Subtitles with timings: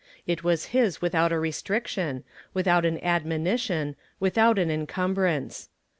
[0.25, 2.23] It was his without a restriction,
[2.55, 5.69] without an admonition, without an incumbrance.